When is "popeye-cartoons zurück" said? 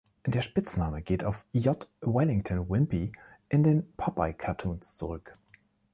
3.97-5.37